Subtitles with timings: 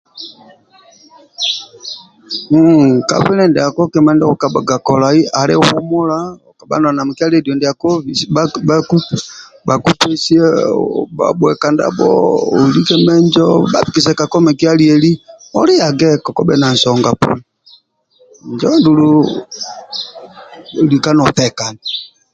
[2.49, 3.81] Hhh ka bwile ndiako
[4.13, 6.17] ndio okukabhaga kolai ali humula
[6.59, 7.89] kabha noli na mikia ledio ndiako
[9.67, 10.41] bhakupesie
[11.17, 12.09] bhabhue ka ndabho
[12.59, 15.11] olike menjo bhabikise kako mikia lieli
[15.59, 17.43] oliage kekubhe na nsonga poni
[18.47, 19.09] injo andulu
[20.89, 21.81] lika notekani